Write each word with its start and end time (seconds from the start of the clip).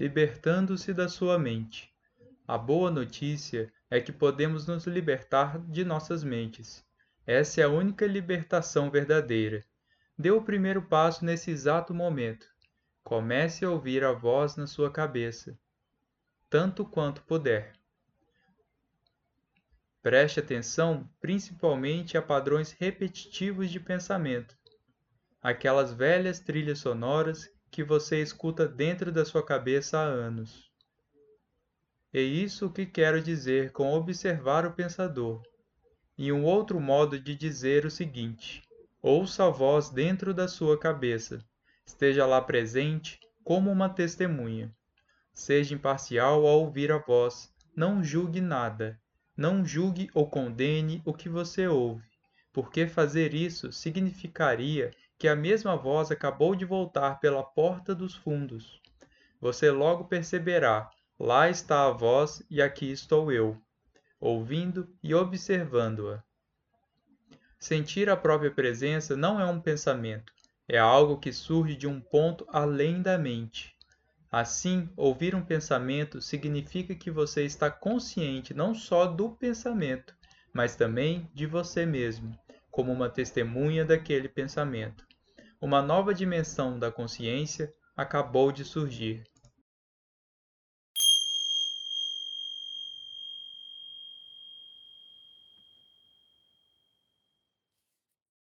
libertando-se 0.00 0.94
da 0.94 1.10
sua 1.10 1.38
mente. 1.38 1.94
A 2.48 2.56
boa 2.56 2.90
notícia 2.90 3.70
é 3.90 4.00
que 4.00 4.10
podemos 4.10 4.66
nos 4.66 4.86
libertar 4.86 5.58
de 5.58 5.84
nossas 5.84 6.24
mentes. 6.24 6.82
Essa 7.26 7.60
é 7.60 7.64
a 7.64 7.68
única 7.68 8.06
libertação 8.06 8.90
verdadeira. 8.90 9.62
Dê 10.18 10.30
o 10.30 10.40
primeiro 10.40 10.80
passo 10.80 11.22
nesse 11.22 11.50
exato 11.50 11.92
momento. 11.92 12.48
Comece 13.04 13.62
a 13.62 13.70
ouvir 13.70 14.02
a 14.02 14.10
voz 14.10 14.56
na 14.56 14.66
sua 14.66 14.90
cabeça, 14.90 15.58
tanto 16.48 16.82
quanto 16.86 17.22
puder. 17.24 17.74
Preste 20.00 20.40
atenção 20.40 21.06
principalmente 21.20 22.16
a 22.16 22.22
padrões 22.22 22.72
repetitivos 22.72 23.70
de 23.70 23.78
pensamento, 23.78 24.56
aquelas 25.42 25.92
velhas 25.92 26.40
trilhas 26.40 26.78
sonoras 26.78 27.50
que 27.70 27.84
você 27.84 28.20
escuta 28.20 28.66
dentro 28.66 29.12
da 29.12 29.24
sua 29.24 29.44
cabeça 29.44 29.98
há 29.98 30.02
anos. 30.02 30.70
É 32.12 32.20
isso 32.20 32.70
que 32.70 32.84
quero 32.84 33.22
dizer 33.22 33.70
com 33.70 33.92
observar 33.92 34.66
o 34.66 34.72
pensador. 34.72 35.40
E 36.18 36.32
um 36.32 36.44
outro 36.44 36.80
modo 36.80 37.18
de 37.20 37.36
dizer 37.36 37.86
o 37.86 37.90
seguinte: 37.90 38.62
ouça 39.00 39.46
a 39.46 39.50
voz 39.50 39.88
dentro 39.88 40.34
da 40.34 40.48
sua 40.48 40.76
cabeça, 40.76 41.38
esteja 41.86 42.26
lá 42.26 42.40
presente 42.40 43.20
como 43.44 43.70
uma 43.70 43.88
testemunha. 43.88 44.74
Seja 45.32 45.74
imparcial 45.74 46.46
ao 46.46 46.60
ouvir 46.60 46.90
a 46.90 46.98
voz, 46.98 47.52
não 47.76 48.02
julgue 48.02 48.40
nada, 48.40 49.00
não 49.36 49.64
julgue 49.64 50.10
ou 50.12 50.28
condene 50.28 51.00
o 51.04 51.14
que 51.14 51.28
você 51.28 51.68
ouve, 51.68 52.04
porque 52.52 52.86
fazer 52.86 53.32
isso 53.32 53.72
significaria 53.72 54.90
que 55.20 55.28
a 55.28 55.36
mesma 55.36 55.76
voz 55.76 56.10
acabou 56.10 56.56
de 56.56 56.64
voltar 56.64 57.20
pela 57.20 57.42
porta 57.42 57.94
dos 57.94 58.14
fundos. 58.14 58.80
Você 59.38 59.70
logo 59.70 60.04
perceberá: 60.04 60.90
lá 61.18 61.50
está 61.50 61.86
a 61.86 61.90
voz 61.90 62.42
e 62.48 62.62
aqui 62.62 62.90
estou 62.90 63.30
eu, 63.30 63.54
ouvindo 64.18 64.88
e 65.02 65.14
observando-a. 65.14 66.24
Sentir 67.58 68.08
a 68.08 68.16
própria 68.16 68.50
presença 68.50 69.14
não 69.14 69.38
é 69.38 69.44
um 69.44 69.60
pensamento, 69.60 70.32
é 70.66 70.78
algo 70.78 71.18
que 71.18 71.34
surge 71.34 71.76
de 71.76 71.86
um 71.86 72.00
ponto 72.00 72.46
além 72.48 73.02
da 73.02 73.18
mente. 73.18 73.76
Assim, 74.32 74.88
ouvir 74.96 75.34
um 75.34 75.44
pensamento 75.44 76.22
significa 76.22 76.94
que 76.94 77.10
você 77.10 77.44
está 77.44 77.70
consciente 77.70 78.54
não 78.54 78.74
só 78.74 79.04
do 79.04 79.32
pensamento, 79.32 80.14
mas 80.50 80.76
também 80.76 81.28
de 81.34 81.44
você 81.44 81.84
mesmo, 81.84 82.34
como 82.70 82.90
uma 82.90 83.10
testemunha 83.10 83.84
daquele 83.84 84.26
pensamento. 84.26 85.09
Uma 85.62 85.82
nova 85.82 86.14
dimensão 86.14 86.78
da 86.78 86.90
consciência 86.90 87.70
acabou 87.94 88.50
de 88.50 88.64
surgir. 88.64 89.22